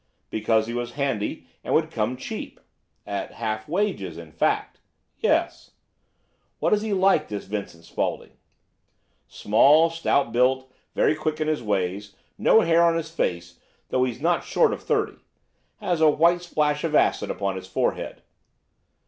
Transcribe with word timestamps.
"Because 0.31 0.65
he 0.65 0.73
was 0.73 0.93
handy 0.93 1.45
and 1.63 1.75
would 1.75 1.91
come 1.91 2.17
cheap." 2.17 2.59
"At 3.05 3.33
half 3.33 3.69
wages, 3.69 4.17
in 4.17 4.31
fact." 4.31 4.79
"Yes." 5.19 5.73
"What 6.57 6.73
is 6.73 6.81
he 6.81 6.91
like, 6.91 7.27
this 7.27 7.45
Vincent 7.45 7.85
Spaulding?" 7.85 8.31
"Small, 9.27 9.91
stout 9.91 10.31
built, 10.31 10.73
very 10.95 11.13
quick 11.13 11.39
in 11.39 11.47
his 11.47 11.61
ways, 11.61 12.15
no 12.35 12.61
hair 12.61 12.81
on 12.83 12.97
his 12.97 13.11
face, 13.11 13.59
though 13.89 14.03
he's 14.03 14.19
not 14.19 14.43
short 14.43 14.73
of 14.73 14.81
thirty. 14.81 15.19
Has 15.79 16.01
a 16.01 16.09
white 16.09 16.41
splash 16.41 16.83
of 16.83 16.95
acid 16.95 17.29
upon 17.29 17.55
his 17.55 17.67
forehead." 17.67 18.23